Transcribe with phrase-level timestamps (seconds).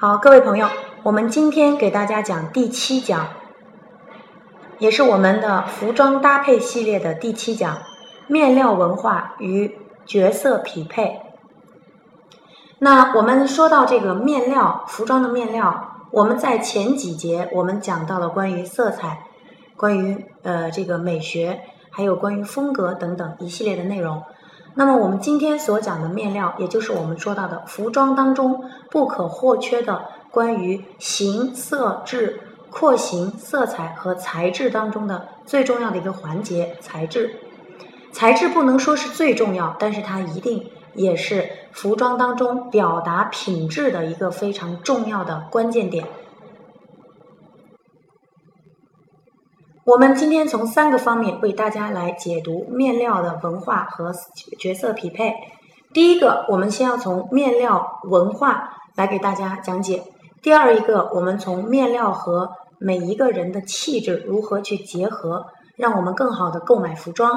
[0.00, 0.66] 好，各位朋友，
[1.02, 3.28] 我们今天给大家讲第七讲，
[4.78, 7.76] 也是我们的服装搭配系列的第七讲——
[8.26, 11.20] 面料文化与角色匹配。
[12.78, 19.26] 那我们说到这个面料，服装的面料，我们在前几节我们讲到了关于色彩、
[19.76, 21.60] 关于呃这个美学，
[21.90, 24.22] 还有关于风格等等一系列的内容。
[24.74, 37.36] 那么我们今天所讲的面料，也就是我们说到的服装当中不可或缺的关于形色质、廓形、色彩和材质当中的最重要的一个环节——材质。
[38.12, 46.06] 材质不能说是最重要，但是它一定也是服装当中表达品质的一个非常重要的关键点。
[49.90, 54.14] 我们今天从三个方面为大家来解读面料的文化和
[54.56, 55.34] 角色匹配。
[55.92, 59.98] 第一个，我们先要从面料文化来给大家讲解；
[60.42, 67.32] 第二一个，我们从面料和每一个人的气质如何去结合，让我们更好的购买服装；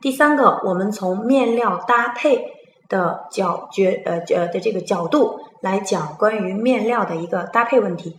[0.00, 2.44] 第三个，我们从面料搭配
[2.88, 8.16] 的角角呃呃的这个角度来讲关于面料的一个搭配问题。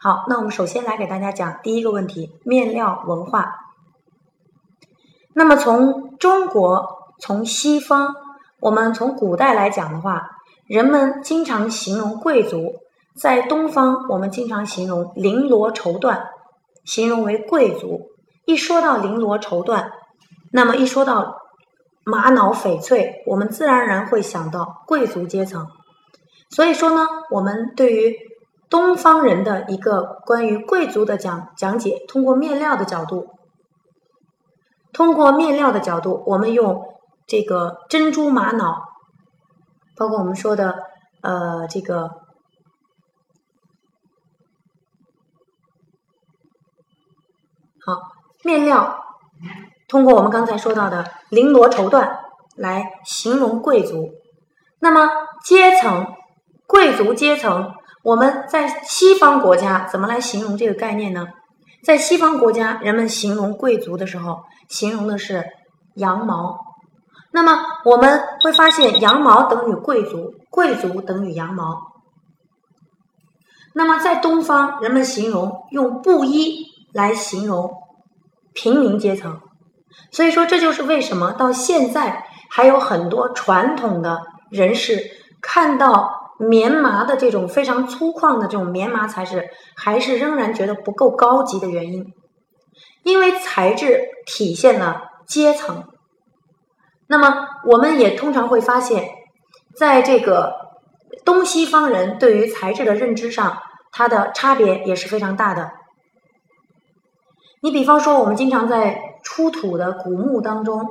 [0.00, 3.52] 好，那我们首先来给大家讲第一个问题：面料文化。
[5.34, 8.14] 那么从中国，从西方，
[8.60, 10.30] 我们从古代来讲的话，
[10.68, 12.58] 人们经常形容贵族；
[13.20, 16.20] 在东方，我们经常形容绫罗绸缎，
[16.84, 18.00] 形容为贵族。
[18.46, 19.90] 一说到绫罗绸缎，
[20.52, 21.36] 那么一说到
[22.04, 25.66] 玛瑙翡翠，我们自然而然会想到贵族阶层。
[26.50, 28.16] 所以说呢，我们对于
[28.70, 33.30] 东方人的一个关于贵族的讲讲解，通过面料的角度，
[34.92, 36.84] 通过面料的角度，我们用
[37.26, 38.82] 这个珍珠玛瑙，
[39.96, 40.82] 包括我们说的
[41.22, 42.08] 呃这个
[47.86, 47.94] 好
[48.44, 49.02] 面料，
[49.88, 52.18] 通过我们刚才说到的绫罗绸缎
[52.54, 54.10] 来形容贵族，
[54.80, 55.08] 那么
[55.42, 56.06] 阶层，
[56.66, 57.74] 贵族阶层。
[58.08, 61.26] 我们在西方国家怎么来形容这个概念呢？
[61.84, 65.44] 在西方国家，人们形容贵族的时候，形容的是
[65.96, 66.58] 羊毛。
[67.32, 71.82] 那么我们会发现，羊毛等于贵族，贵族等于羊毛。
[73.74, 76.64] 那么在东方，人们形容用布衣
[76.94, 77.70] 来形容
[78.54, 79.38] 平民阶层。
[80.12, 84.98] 所以说，这就是为什么到现在还有很多传统的人士
[85.42, 86.16] 看到。
[86.38, 92.14] 棉麻的这种非常粗犷的这种棉麻材质，还是仍然觉得不够高级的原因，
[93.02, 95.84] 因为材质体现了阶层。
[97.08, 99.08] 那么，我们也通常会发现，
[99.76, 100.54] 在这个
[101.24, 103.58] 东西方人对于材质的认知上，
[103.90, 105.72] 它的差别也是非常大的。
[107.62, 110.88] 你比方说，我们经常在出土的古墓当中，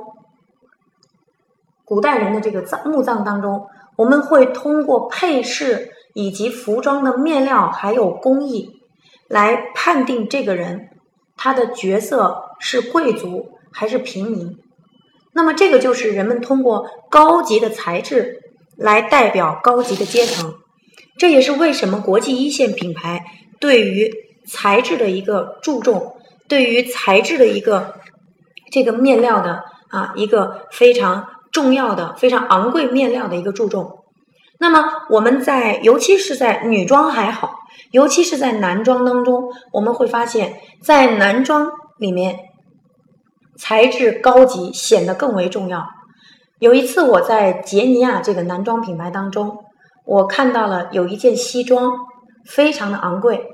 [1.86, 3.66] 古代人的这个葬墓葬当中。
[3.98, 8.70] 我们会通过配饰以及服装的面料还有工艺，
[9.28, 10.88] 来判定这个人
[11.36, 14.56] 他的角色是贵族还是平民。
[15.32, 18.40] 那么，这个就是人们通过高级的材质
[18.76, 20.54] 来代表高级的阶层。
[21.18, 23.24] 这也是为什么国际一线品牌
[23.58, 24.08] 对于
[24.46, 26.14] 材质的一个注重，
[26.48, 27.94] 对于材质的一个
[28.70, 31.26] 这个面料的啊一个非常。
[31.50, 34.04] 重要的非常昂贵面料的一个注重，
[34.58, 37.54] 那么我们在尤其是在女装还好，
[37.92, 42.38] 尤其是在男装当中，我们会发现，在男装里面，
[43.58, 45.86] 材质高级显得更为重要。
[46.58, 49.64] 有一次我在杰尼亚这个男装品牌当中，
[50.04, 51.92] 我看到了有一件西装，
[52.46, 53.46] 非常的昂贵。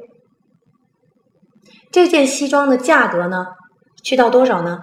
[1.93, 3.47] 这件西装的价格呢，
[4.03, 4.81] 去到多少呢？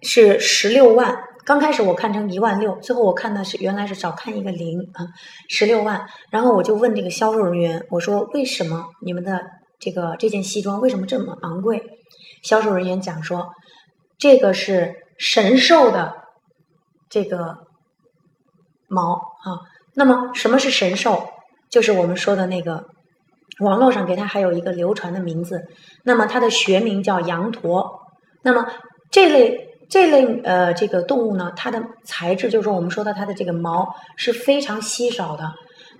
[0.00, 1.18] 是十六万。
[1.44, 5.04] 刚开始我看成一万六，最后我看的是原来是少看一个零啊，
[5.50, 6.06] 十六万。
[6.30, 9.42] 然后我就问这个销售人员，我说为什么你们的
[9.78, 11.82] 这个这件西装为什么这么昂贵？
[12.42, 13.50] 销售人员讲说，
[14.16, 16.14] 这个是神兽的
[17.10, 17.58] 这个
[18.88, 19.60] 毛啊。
[19.94, 21.28] 那么什么是神兽？
[21.70, 22.86] 就是我们说的那个
[23.60, 25.62] 网络上给它还有一个流传的名字，
[26.04, 28.00] 那么它的学名叫羊驼。
[28.42, 28.66] 那么
[29.10, 29.73] 这类。
[29.88, 35.52] 这类呃，这个动物呢，它的材质就是，我们说的它的这个毛是非常稀少的，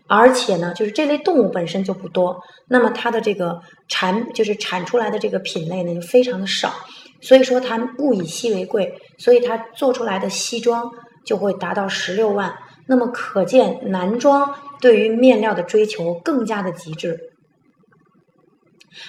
[0.08, 6.72] 而且呢，就是这类动物本身就不多，那么它的这个产就是产出来的这个品类呢就非常的少，
[7.20, 10.90] 所以说它物以稀为贵，所以它做出来的西装
[11.25, 12.54] 就会达到十六万。
[12.86, 17.19] 那么可见男装对于面料的追求更加的极致。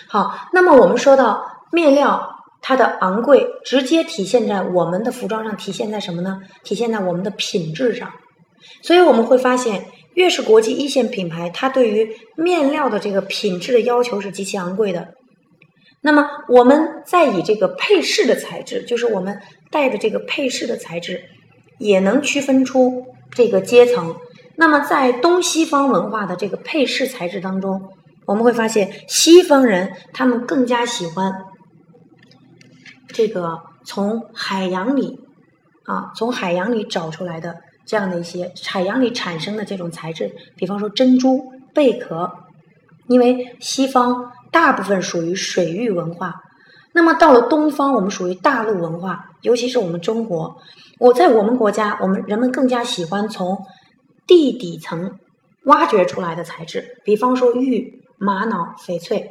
[0.08, 2.35] 好，那么我们说到面料。
[2.62, 6.42] 它的昂贵直接体现在我们的服装上，体现在什么呢？
[6.64, 8.12] 体现在我们的品质上。
[8.82, 9.86] 所以我们会发现，
[10.16, 15.10] 越是国际一线品牌，它对于面料的这个品质的要求是极其昂贵的。
[16.02, 21.24] 那么，我们再以这个配饰的材质，就是我们戴的这个配饰的材质，
[21.78, 24.16] 也能区分出这个阶层。
[24.56, 27.90] 那么，在东西方文化的这个配饰材质当中，
[28.26, 31.34] 我们会发现，西方人他们更加喜欢。
[33.08, 35.20] 这个从海洋里
[35.86, 37.56] 啊，从海洋里找出来的
[37.86, 42.32] 这样的一些海洋里产生的这种材质，比方说珍珠、贝壳，
[43.08, 46.34] 因为西方大部分属于水域文化，
[46.94, 50.58] 那么到了东方，我们属于大陆文化，尤其是我们中国，
[51.00, 53.58] 我在我们国家，我们人们更加喜欢从
[54.26, 55.20] 地底层
[55.66, 59.30] 挖掘出来的材质，比方说玉、玛瑙、翡翠。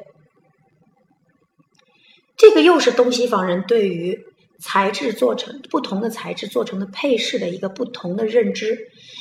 [2.45, 4.21] 这个又是东西方人对于
[4.61, 8.79] 材质做成不同的材质做成的配饰的一个不同的认知，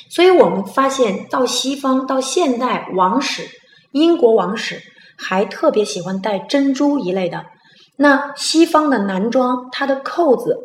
[0.10, 3.44] 所以我们发现到西方到现代王室
[3.94, 4.78] 英国王室
[5.18, 7.46] 还特别喜欢戴珍珠一类的。
[7.96, 10.58] 那西方的男装，它的扣子，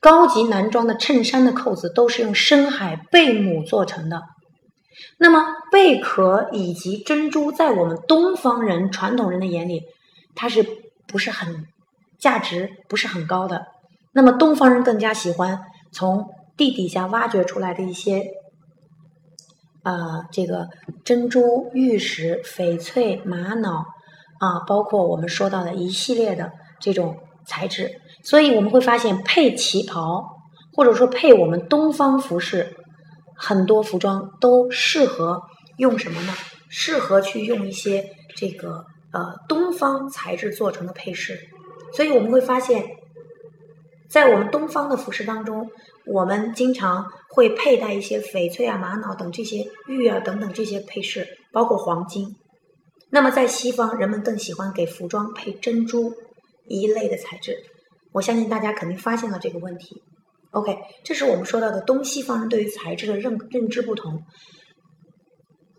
[0.00, 4.22] 高级男装的衬衫的扣子都是用深海贝母做成的。
[5.18, 9.82] 那么贝壳以及珍珠，在我们东方人传统人的眼里，
[10.36, 10.64] 它是。
[11.12, 11.66] 不是很
[12.20, 13.66] 价值不是很高的，
[14.12, 15.58] 那么东方人更加喜欢
[15.90, 16.24] 从
[16.56, 18.22] 地底下挖掘出来的一些，
[19.82, 20.68] 呃，这个
[21.04, 23.86] 珍珠、玉石、翡翠、玛瑙
[24.38, 27.90] 啊，包括我们说到的一系列的这种材质，
[28.22, 30.24] 所以我们会发现配旗袍
[30.74, 32.76] 或者说配我们东方服饰，
[33.34, 35.40] 很多服装都适合
[35.78, 36.34] 用什么呢？
[36.68, 38.04] 适合去用一些
[38.36, 38.84] 这个。
[39.12, 41.36] 呃，东方材质做成的配饰，
[41.92, 42.84] 所以我们会发现，
[44.08, 45.70] 在我们东方的服饰当中，
[46.06, 52.36] 我们经常会佩戴一些翡翠啊、玛瑙等这些玉啊等等这些配饰，包括黄金。
[53.10, 56.12] 那么在西方，人们更喜欢给服装配珍珠
[56.68, 57.56] 一类的材质。
[58.12, 60.02] 我相信大家肯定发现了这个问题。
[60.52, 64.22] OK，这是我们说到的东西方人对于材质的认认知不同。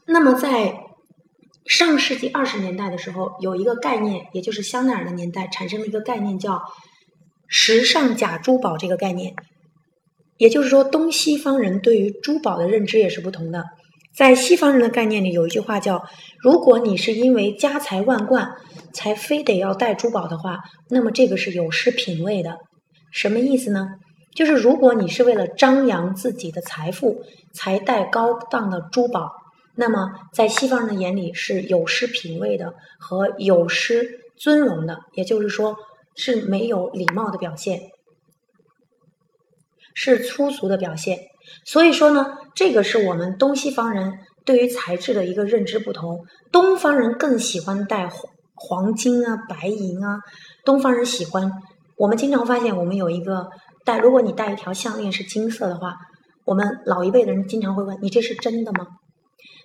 [0.06, 0.78] 那么在
[1.72, 6.62] 上世纪二十年代的时候，有一个概念，也就是香奈儿的年代，产生了一个概念叫
[7.48, 9.34] “时尚假珠宝”这个概念。
[10.36, 13.64] 也就是说，东西方人对于珠宝的认知也是不同的。
[14.14, 16.04] 在西方人的概念里，有一句话叫
[16.44, 18.50] ：“如果你是因为家财万贯
[18.94, 20.60] 才非得要戴珠宝的话，
[20.90, 22.58] 那么这个是有失品位的。”
[23.14, 23.88] 什么意思呢？
[24.36, 27.24] 就是如果你是为了张扬自己的财富
[27.54, 29.30] 才戴高档的珠宝。
[29.82, 35.76] 那么，在西方人的眼里是有失品位的和有失尊荣的，也就是说
[36.16, 37.80] 是没有礼貌的表现，
[39.96, 41.18] 是粗俗的表现。
[41.66, 44.14] 所以说呢，这个是我们东西方人
[44.46, 46.28] 对于材质的一个认知不同。
[46.52, 50.20] 东方人更喜欢戴黄黄金啊、白银啊。
[50.64, 51.52] 东方人喜欢，
[51.98, 53.50] 我们经常发现，我们有一个
[53.84, 55.96] 戴，如果你戴一条项链是金色的话，
[56.46, 58.86] 我们老一辈的人经常会问你：这是真的吗？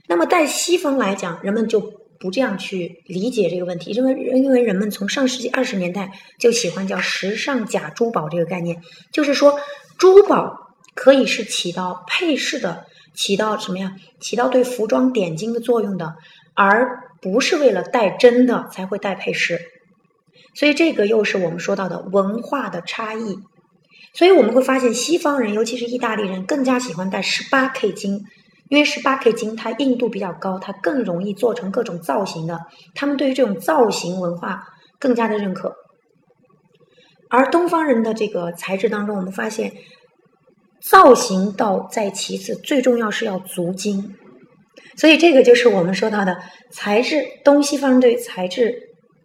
[0.08, 1.80] 那么，在西方来讲，人们就
[2.20, 8.80] 不这样去理解这个问题，因为因为人们从上世纪二十年代就喜欢叫“时尚假珠宝”这个概念，
[9.12, 9.58] 就是说，
[9.98, 10.56] 珠宝
[10.94, 13.96] 可以是起到配饰的，起到什么呀？
[14.20, 16.14] 起到对服装点睛的作用的，
[16.54, 16.88] 而
[17.20, 19.60] 不是为了戴真的才会戴配饰。
[20.54, 23.36] 所以，这个又是我们说到的文化的差异。
[24.14, 28.24] 所以，我们会发现，西方人，尤其是意大利人，更加喜欢戴十八 K 金。
[28.68, 32.58] 因为十八 K 金它硬度比较高，它更容易做成各种造型的。
[32.96, 34.60] 他们对于这种造型文化
[34.98, 35.72] 更加的认可。
[37.30, 39.72] 而东方人的这个材质当中，我们发现
[40.82, 44.16] 造型倒在其次，最重要是要足金。
[44.96, 46.36] 所以这个就是我们说到的
[46.72, 48.74] 材质，东西方对材质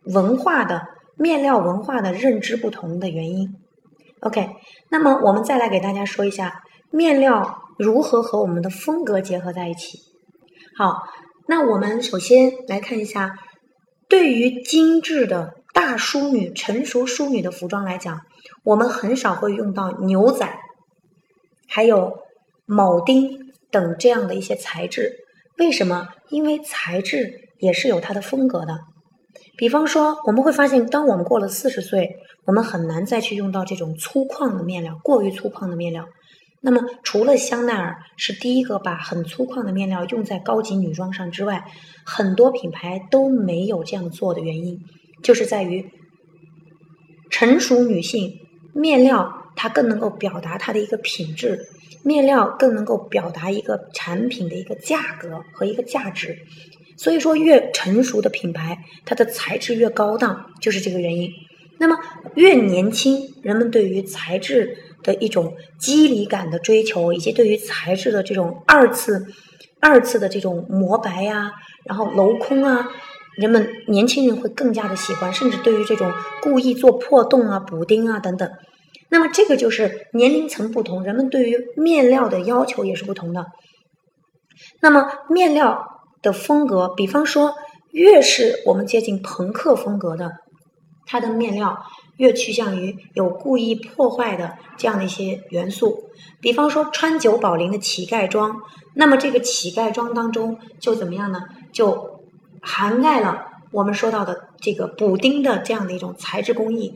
[0.06, 0.84] 文化的
[1.18, 3.50] 面料文化的认知不同的原因。
[4.20, 4.50] OK，
[4.92, 7.58] 那么我们再来给大家说一下面料。
[7.82, 9.98] 如何和我们的风格结合在一起？
[10.78, 11.02] 好，
[11.48, 13.36] 那我们首先来看一下，
[14.08, 18.22] 对于精致的大淑女、成熟淑女的服装来讲，
[18.64, 20.48] 我们很少会用到牛仔，
[21.68, 22.20] 还有
[22.68, 23.40] 铆钉
[23.72, 25.12] 等这样的一些材质。
[25.58, 26.10] 为什么？
[26.30, 28.78] 因为材质也是有它的风格的。
[29.58, 36.06] 比方说，我们会发现，当我们过了四十岁，我们很难再去用到这种粗犷的面料，过于粗犷的面料。
[36.64, 41.66] 那么，除了香奈儿是第一个把很粗犷的面料用在高级女装上之外，
[42.06, 44.80] 很多品牌都没有这样做的原因，
[45.24, 45.84] 就是在于
[47.32, 48.32] 成熟女性
[48.76, 51.60] 面料它更能够表达它的一个品质，
[52.04, 56.38] 面料更能够表达一个产品的一个价格和一个价值。
[56.96, 61.28] 所以说，越成熟的品牌，它的材质越高档，就是这个原因。
[61.80, 61.98] 那么，
[62.36, 64.78] 越年轻，人们对于材质。
[65.04, 69.26] 的一种肌理感的追求，以及对于材质的这种二次、
[69.80, 71.52] 二次的这种磨白呀，
[71.86, 72.88] 然后镂空啊，
[73.38, 78.50] 人们年轻人会更加的喜欢，甚至对于这种故意做破洞啊、补丁啊等等。
[79.10, 83.46] 那么这个就是年龄层不同，人们对于面料的要求也是不同的。
[84.82, 85.86] 那么面料
[86.22, 87.56] 的风格，比方说，
[87.92, 90.32] 越是我们接近朋克风格的，
[91.06, 91.78] 它的面料。
[92.18, 96.04] 越趋向于有故意破坏的这样的一些元素，
[96.40, 98.62] 比方说川久保玲的乞丐装，
[98.94, 101.42] 那么这个乞丐装当中就怎么样呢？
[101.72, 102.22] 就
[102.62, 106.94] 涵盖了我们说到的这个补丁的这样的一种材质工艺。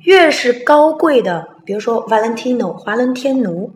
[0.00, 3.72] 越是高贵的，比如说 Valentino 华伦天奴。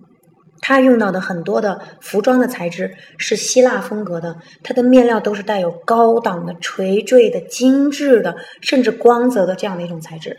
[0.60, 10.36] 它用到的很多的服装的材质是希腊风格的，它的面料都是带有高档的、垂坠的、精致的，甚至光泽的这样的一种材质。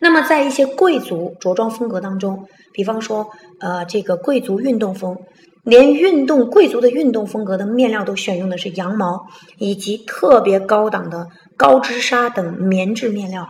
[0.00, 3.28] 那么，在一些贵族着装风格当中，比方说，
[3.60, 5.18] 呃，这个贵族运动风，
[5.64, 9.26] 连运动贵族的运动风格的面料都选用的是羊毛
[9.58, 13.48] 以及特别高档的高织纱等棉质面料。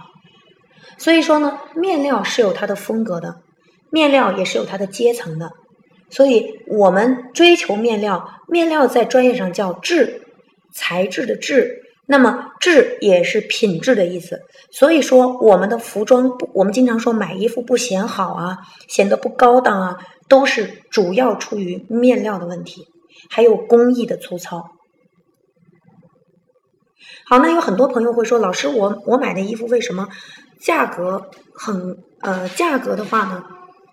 [0.97, 3.37] 所以说呢，面料是有它的风格的，
[3.91, 5.51] 面料也是有它的阶层的。
[6.11, 10.23] 所以我们追求面料，面料在专业上叫质，
[10.73, 11.83] 材质的质。
[12.11, 14.41] 那么质也是品质的意思。
[14.71, 18.57] 所以说，我们的服装不，我们经常说买衣服不显好啊，
[18.89, 22.87] 显得不高档啊，都是主要出于面料的问题，
[23.29, 24.71] 还有工艺的粗糙。
[27.27, 30.09] 好，那有很多朋友会说，老师，我我买的衣服为什么
[30.59, 33.45] 价格很呃，价格的话呢？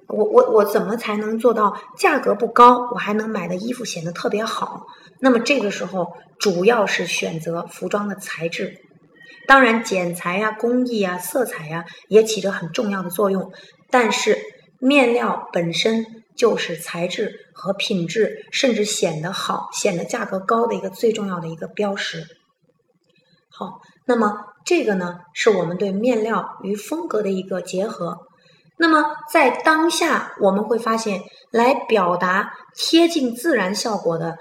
[0.07, 4.85] 我我我怎么才能做到价格不高，我还能买的衣服显得特别好？
[5.19, 8.77] 那么这个时候主要是选择服装的材质，
[9.47, 13.51] 当然剪裁呀、工艺啊、色彩呀也起着很重要的作用。
[13.89, 14.37] 但是
[14.79, 22.25] 面料本身就是材质和品质，甚至显得好、显得价格高的一个最重要的一个标识。
[23.49, 28.17] 好，那么这个呢，是我们对面料与风格的一个结合。
[28.77, 34.35] 那么，在当下，我们会发现，来表达贴近自然效果的、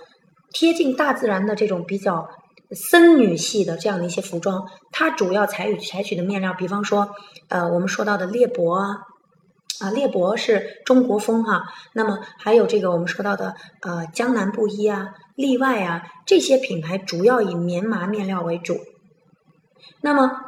[0.52, 2.26] 贴近大自然的这种比较
[2.72, 7.08] 森女系的这样的一些服装，它主要采取采取的面料，比方说，
[7.48, 8.96] 呃，我们说到的猎帛啊，
[9.80, 11.62] 啊，猎帛是中国风哈。
[11.92, 18.78] 那么还有这个我们说到的呃江南布衣啊、例外啊这些品牌，主要以棉麻面料为主。
[20.00, 20.40] 那么。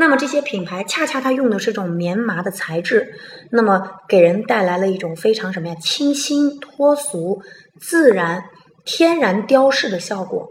[0.00, 3.12] 那么这些品牌恰恰它用的是这种棉麻的材质，
[3.50, 5.74] 那么给人带来了一种非常什么呀？
[5.80, 7.42] 清新脱俗、
[7.80, 8.44] 自然、
[8.84, 10.46] 天然雕饰的效果。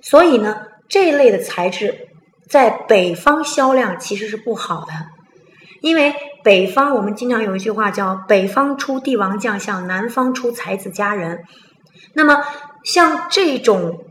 [0.00, 1.92] 所以呢，这类的材质
[2.48, 4.92] 在北方销量其实是不好的，
[5.80, 11.40] 因为北方我们经常有一句话叫“北方出帝王将相，南方出才子佳人”。
[12.14, 12.44] 那么
[12.84, 14.04] 像这种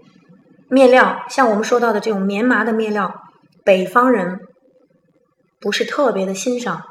[0.69, 3.15] 面料，像我们说到的这种棉麻的面料，
[3.63, 4.41] 北方人。
[5.59, 6.83] 不是特别的欣赏，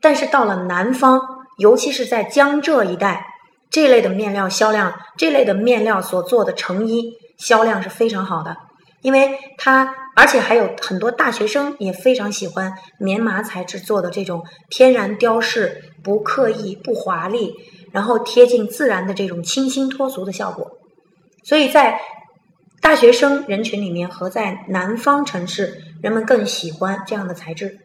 [0.00, 1.20] 但是到了南方，
[1.58, 3.26] 尤其是在江浙一带，
[3.70, 8.56] 这类的面料销量，这类的面料所做的成衣销量是非常好的，
[9.02, 17.52] 因为它而且还有很多大学生也非常喜欢棉麻材质做的这种天然雕饰，不刻意不华丽，
[17.92, 20.70] 然后贴近自然的这种清新脱俗的效果，
[21.44, 22.00] 所以在
[22.80, 27.78] 大学生人群里面和在南方城市，人们更喜欢这样的材质。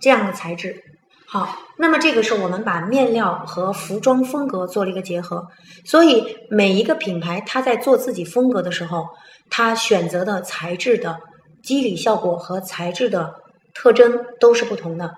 [0.00, 0.82] 这样的材质，
[1.28, 5.46] 好，那么这个是我们把面料和服装风格做了一个结合，
[5.84, 9.06] 所以每一个品牌它在做自己风格的时候，
[9.50, 11.18] 它选择的材质的
[11.62, 13.34] 肌理效果和材质的
[13.74, 15.14] 特征都是不同的。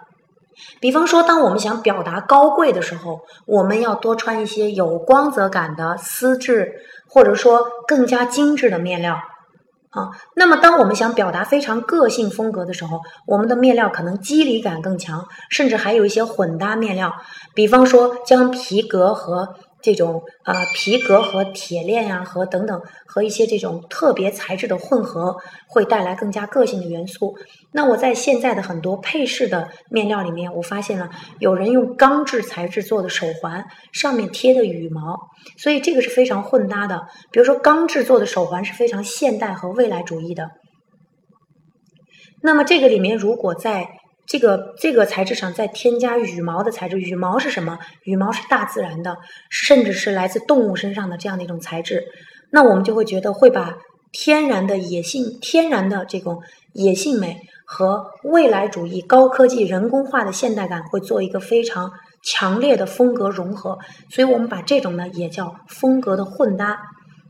[0.80, 6.74] 比方说，当我们想表达高贵的时候，我们要多穿一些有光泽感的丝质，
[7.08, 9.18] 或者说更加精致的面料。
[9.92, 17.12] 啊，那么当我们想表达非常个性风格的时候，我们的面料可能肌理感更强，甚至还有一些混搭面料，
[17.54, 25.36] 比方说将皮革和这种呃皮革和铁链呀，和等等和一些这种特别材质的混合，
[25.68, 27.36] 会带来更加个性的元素。
[27.72, 31.10] 那我在现在的很多配饰的面料里面，我发现了
[31.40, 35.18] 有人用钢制材质做的手环，上面贴的羽毛，
[35.58, 37.08] 所以这个是非常混搭的。
[37.30, 40.50] 比如说钢制做的手环是非常现代和未来主义的。
[42.42, 43.88] 那么这个里面如果在
[44.24, 47.78] 这个这个材质上再添加羽毛的材质，羽毛是什么？
[48.04, 49.16] 羽毛是大自然的，
[49.50, 52.04] 甚至是来自动物身上的这样的一种材质。
[52.50, 53.76] 那我们就会觉得会把
[54.12, 56.40] 天然的野性、天然的这种
[56.72, 61.90] 野性美和未来主义、高科技、人工化的现代感会做一个非常
[62.22, 63.78] 强烈的风格融合。
[64.08, 66.78] 所以我们把这种呢也叫风格的混搭。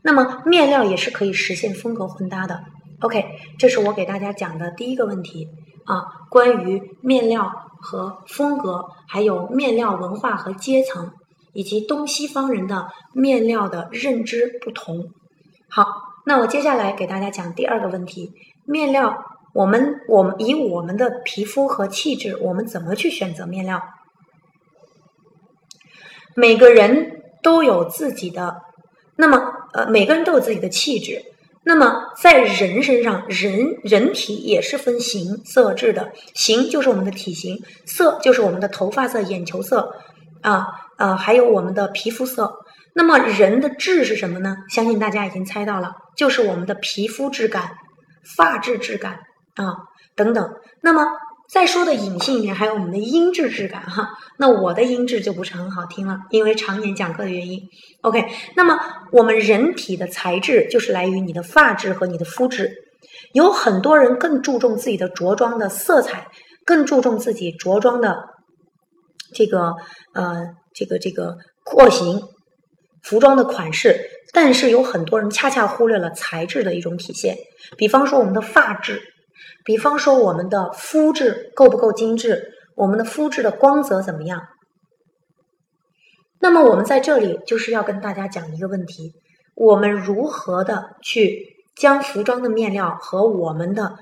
[0.03, 2.61] 那么面料也是可以实现风格混搭的。
[2.99, 3.25] OK，
[3.57, 5.47] 这是我给大家讲的第一个问题。
[5.85, 11.11] 啊，关于面料和风格，还有面料文化和阶层，
[11.53, 15.11] 以及东西方人的面料的认知不同。
[15.69, 15.85] 好，
[16.25, 18.31] 那我接下来给大家讲第二个问题：
[18.65, 19.17] 面料，
[19.53, 23.81] 我们我们以我们的皮肤和气质，我们怎么去选择面料？
[26.35, 28.61] 每个人都有自己的，
[29.17, 29.37] 那么
[29.73, 31.23] 呃，每个人都有自己的气质。
[31.63, 36.11] 那么，在人身上，人人体也是分形色质的。
[36.33, 39.91] 形就是我们的体型，色就是我们的头发色、眼球色，
[40.41, 40.67] 啊
[40.97, 42.53] 呃，还有我们的皮肤色。
[42.93, 44.55] 那么，人的质是什么呢？
[44.69, 47.71] 相信大家已经猜到了，就是我们的皮肤质感、
[48.35, 49.19] 发质质感
[49.55, 49.75] 啊
[50.15, 50.53] 等等。
[50.81, 51.07] 那么。
[51.49, 54.09] 再说的隐性一点，还有我们的音质质感哈。
[54.39, 57.59] 那我的音质就不是很好听了，因为常年讲课的原因。
[58.01, 58.79] OK，那么
[59.11, 62.71] 我们人体的材质就是来于你的发质和你的肤质。
[63.33, 66.27] 有很多人更注重自己的着装的色彩，
[66.65, 68.17] 更注重自己着装的
[69.33, 69.75] 这个
[70.13, 72.19] 呃这个这个廓形、
[73.03, 73.99] 服装的款式，
[74.33, 77.35] 但是有很多人恰恰忽略了材质的一种体现。
[77.77, 79.12] 比方说我们的发质。
[79.63, 82.51] 比方说，我们的肤质够不够精致？
[82.75, 84.41] 我们的肤质的光泽怎么样？
[86.39, 89.13] 那么，我们在这里就是要跟大家讲一个问题：
[89.55, 93.97] 我们如何的去将服装的面料和我们的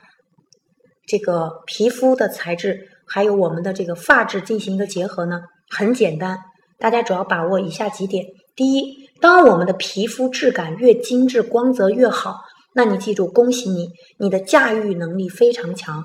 [1.05, 5.41] 这个皮肤的材质，还有我们的这个发质进行一个结合呢？
[5.69, 6.39] 很简单，
[6.79, 8.25] 大家主要把握以下几点：
[8.55, 12.39] 第一，当我们的皮肤质感越精致、光泽越好。
[12.73, 16.03] 那你记住，恭喜你，你的驾驭能力非常强，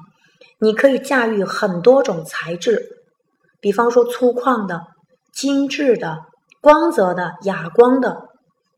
[0.58, 2.84] 你可以驾驭很多种材质，
[3.60, 4.82] 比方说粗犷的、
[5.32, 6.18] 精致的、
[6.60, 8.16] 光泽的、哑光的，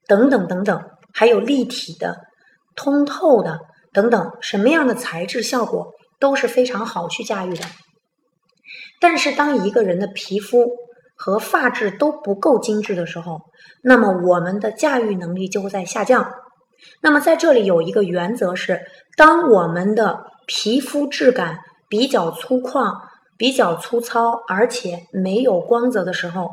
[0.07, 0.83] 等等等等，
[1.15, 2.19] 还有立体的、
[2.77, 3.59] 通透的
[3.93, 7.65] 等等，什么样的材质效果都是非常好去驾驭的。
[9.01, 10.67] 但是，当一个人的皮肤
[11.17, 13.41] 和发质都不够精致的时候，
[13.83, 16.31] 那么我们的驾驭能力就会在下降。
[17.01, 18.81] 那么在这里有一个原则是，
[19.17, 22.93] 当我们的皮肤质感比较粗犷、
[23.37, 26.51] 比较粗糙，而且没有光泽的时候，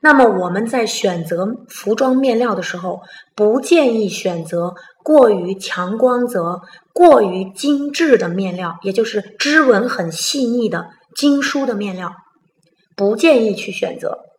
[0.00, 3.00] 那么我们在选择服装面料的时候，
[3.34, 6.60] 不建议选择过于强光泽、
[6.94, 12.12] 过于精致的面料，也就是织纹很细腻的精梳的面料，
[12.96, 14.29] 不建议去选择。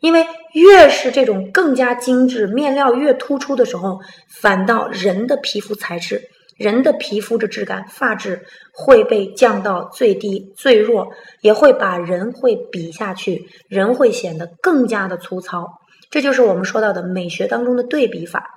[0.00, 6.22] 因为越是这种更加精致、面料越突出的时候，反倒人的皮肤材质、
[6.56, 11.06] 人的皮肤的质感、发质会被降到最低、最弱，
[11.42, 15.66] 也会把人会比下去，人会显得更加的粗糙。
[16.10, 18.48] 这就是我们说到的美学当中的对比法。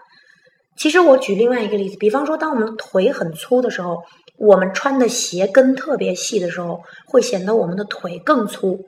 [0.75, 4.01] 其实我举另外一个例子，比方说，当我们腿很粗的时候，
[4.37, 8.79] 我们穿的鞋跟特别细的时候，会显得我们的腿更粗。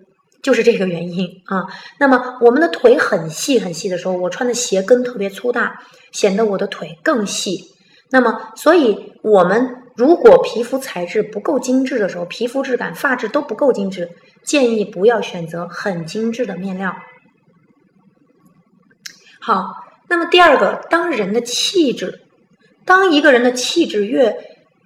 [0.46, 1.66] 就是这个原因啊。
[2.00, 5.80] 那么我们的腿很细很细的时候，我穿的鞋跟特别粗大，
[6.12, 7.64] 显得我的腿更细。
[8.12, 14.08] 那么，所以我们如果皮肤材质不够精致的时候，皮肤质感、发质都不够精致，
[14.44, 16.96] 建议不要选择很精致的面料。
[19.42, 19.72] 好，
[20.08, 22.22] 那么第二个，当人的气质，
[22.86, 24.38] 当一个人的气质越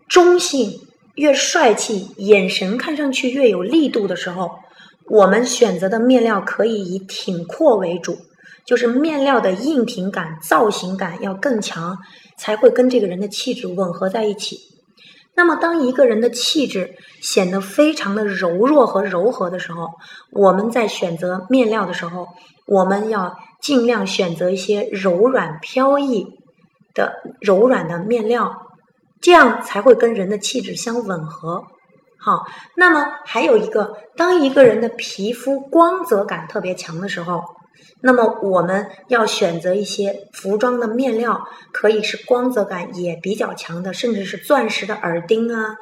[0.07, 0.71] 中性、
[1.15, 4.49] 越帅气，眼神看上去越有力度的时候。
[5.09, 8.17] 我们选择的面料可以以挺阔为主，
[8.65, 11.97] 就是面料的硬挺感、造型感要更强，
[12.37, 14.57] 才会跟这个人的气质吻合在一起。
[15.35, 19.87] 那么，当一个人的气质显得非常的柔弱和柔和的时候，
[20.31, 22.27] 我们在选择面料的时候，
[22.67, 26.25] 我们要尽量选择一些柔软飘逸
[26.93, 28.53] 的柔软的面料，
[29.21, 31.63] 这样才会跟人的气质相吻合。
[32.21, 37.41] 好，那么还有一个，当一个人的皮肤光泽感特别强的时候，
[38.01, 45.77] 那么我们要选择一些服装的面料，可以是光泽感也比较强的，甚至是钻石的耳钉啊，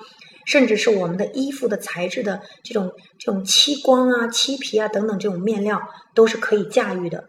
[0.46, 5.82] 甚至是我们的衣服的材质的这种这种漆光啊、漆皮啊等等这种面料
[6.14, 7.26] 都是可以驾驭的。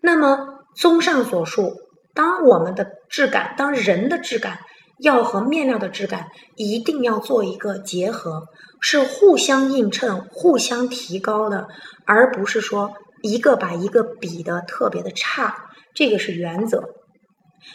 [0.00, 1.74] 那么综上所述，
[2.14, 4.58] 当我们的质感，当人的质感
[4.98, 8.44] 要和面料的质感一定要做一个结合，
[8.80, 11.68] 是互相映衬、互相提高的。
[12.06, 16.90] 而不是说一个把一个比的特别的差，这个是原则。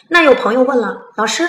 [0.08, 1.48] 那有朋友问了，老师，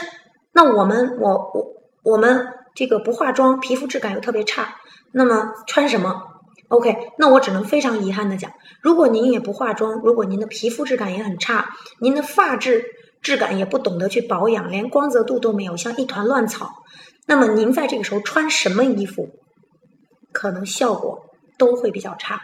[0.51, 1.67] 那我们我我
[2.03, 4.77] 我们这个不化妆，皮肤质感又特别差，
[5.11, 6.23] 那么穿什么
[6.69, 12.83] ？OK，那我只能非常遗憾的讲，如果您也不化妆，如果您的皮肤质感也很差，您的发质
[13.21, 16.69] 质感也不懂得去保养，连光泽度都没有，像一团乱草，
[17.27, 19.29] 那么您在这个时候穿什么衣服，
[20.31, 21.19] 可能效果
[21.57, 22.41] 都会比较差。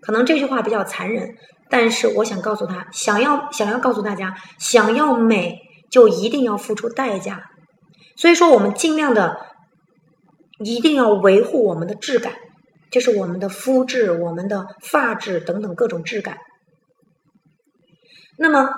[0.00, 1.34] 可能这句话比较残忍，
[1.70, 5.58] 但是我想告诉他，想要想要告诉大家，想要美
[5.90, 7.50] 就一定要付出代价。
[8.16, 9.38] 所以说，我们尽量的
[10.58, 12.34] 一定要维护我们的质感，
[12.90, 16.36] 就是我们的肤质、我们的发质等等各种质感。
[18.36, 18.70] 那么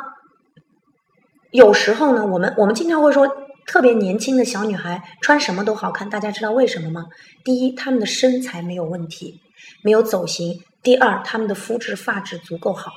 [1.55, 3.29] 有时候呢，我们我们经常会说，
[3.65, 6.11] 特别年轻的小女孩穿什么都好看。
[6.11, 7.05] 大家知道为什么吗？
[7.45, 9.41] 第一，她们的身材没有问题，
[9.85, 10.61] 没有走形。
[10.83, 12.91] 第二，他们的肤质、发质足够好，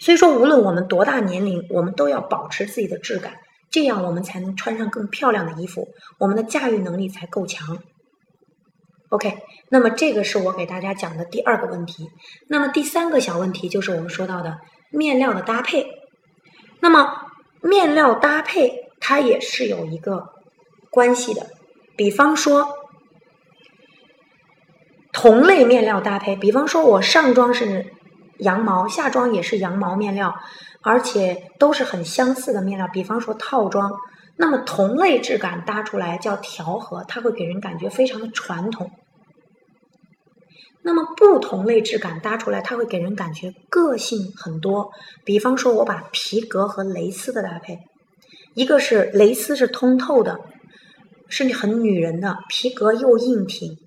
[0.00, 3.34] 所以说无论我们多大年龄，我们都要保持自己的质感，
[3.70, 5.86] 这样我们才能穿上更漂亮的衣服，
[6.18, 7.78] 我们的驾驭能力才够强。
[9.10, 9.32] OK，
[9.70, 12.08] 那么这个是我给大家讲的第二个问题。
[12.48, 14.58] 那么第三个小问题就是我们说到的
[14.90, 15.86] 面料的搭配。
[16.80, 17.08] 那么
[17.62, 20.28] 面料搭配它也是有一个
[20.90, 21.46] 关系的，
[21.96, 22.78] 比方说。
[25.14, 27.92] 同类面料搭配，比方说我上装是
[28.38, 30.34] 羊毛，下装也是羊毛面料，
[30.80, 32.88] 而且都是很相似的面料。
[32.88, 33.92] 比方说套装，
[34.36, 38.90] 那么同类质感搭出来叫调和，它会给人感觉非常的传统。
[40.82, 44.90] 那么不同类质感搭出来，它会给人感觉个性很多。
[45.24, 47.78] 比方说我把皮革和蕾丝的搭配，
[48.54, 50.38] 一个是蕾丝是通透的，
[51.28, 53.78] 是很女人的，皮革又硬挺。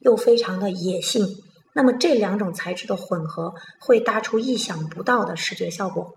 [0.00, 1.26] 又非常的野性，
[1.74, 6.14] 那么这两种材质的混合会搭出意想不到的视觉效果。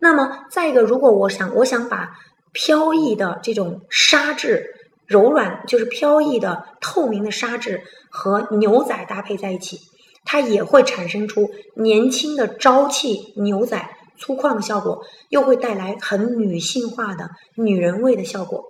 [0.00, 2.10] 那么再一个，如果我想我想把
[2.52, 4.66] 飘逸的这种纱质、
[5.12, 9.78] 柔软就是飘逸的透明的纱质和牛仔搭配在一起，
[10.24, 13.78] 它也会产生出年轻的朝气牛仔
[14.18, 18.64] 粗犷的效果，又会带来很女性化的女人味的效果。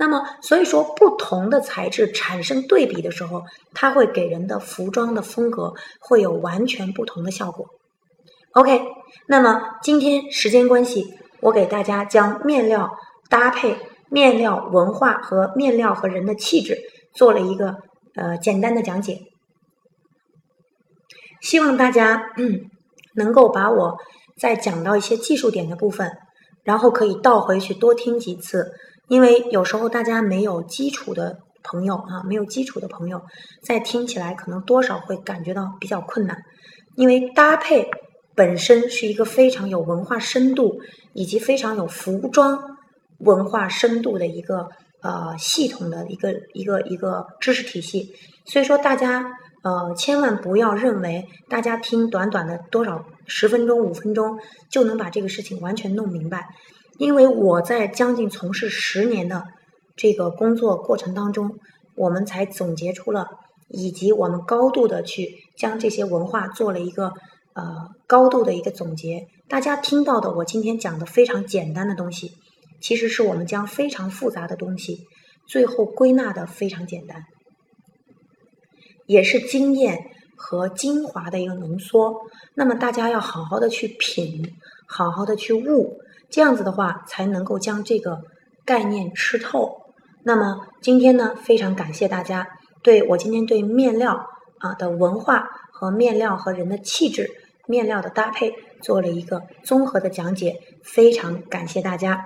[0.00, 3.42] 那么，所以说，不同的材质产生对比的时候，
[3.74, 7.66] 它会给人的服装的风格会有完全不同的效果。
[8.52, 8.80] OK，
[9.26, 11.04] 那么今天时间关系，
[11.40, 12.88] 我给大家将面料
[13.28, 13.76] 搭配、
[14.10, 16.78] 面料文化和面料和人的气质
[17.14, 17.76] 做了一个
[18.14, 19.18] 呃简单的讲解，
[21.40, 22.22] 希望大家
[23.14, 23.96] 能够把我
[24.38, 26.10] 再讲到一些技术点的部分，
[26.64, 28.70] 然后可以倒回去多听几次。
[29.08, 33.22] 因为有时候大家没有基础的朋友啊，没有基础的朋友，
[33.62, 36.36] 在听起来可能多少会感觉到比较困难。
[36.94, 37.88] 因为搭配
[38.34, 40.76] 本身是一个非常有文化深度
[41.14, 42.60] 以及非常有服装
[43.18, 44.68] 文化深度的一个
[45.02, 48.14] 呃系统的一个一个一个知识体系，
[48.46, 54.38] 所以说大家呃千万不要认为大家听短短的多少十分钟五分钟
[54.70, 56.48] 就能把这个事情完全弄明白。
[56.98, 59.44] 因为我在将近从事十年的
[59.94, 61.56] 这个工作过程当中，
[61.94, 63.28] 我们才总结出了，
[63.68, 67.12] 以及我们高度的去将这些文化做了一个
[67.54, 69.26] 呃高度的一个总结。
[69.48, 72.32] 大家听到的我今天讲的非常简单的东西，
[72.80, 75.06] 其实是我们将非常复杂的东西
[75.46, 77.22] 最后归纳的非常简单，
[79.06, 82.14] 也是经验和精华的一个浓缩。
[82.54, 84.54] 那么大家要好好的去品，
[84.86, 85.98] 好好的去悟。
[86.30, 88.20] 这样子的话，才能够将这个
[88.66, 89.80] 概念吃透。
[90.24, 92.46] 那么今天呢，非常感谢大家
[92.82, 94.26] 对我今天对面料
[94.58, 97.30] 啊的文化和面料和人的气质、
[97.66, 102.22] 面料的搭配做了一个综合的讲解，非常感谢大家。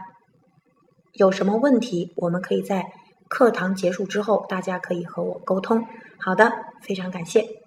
[1.13, 2.93] 有什么问题，我们可以在
[3.29, 5.87] 课堂结束之后，大家可以和我沟通。
[6.19, 7.62] 好的，非常感谢。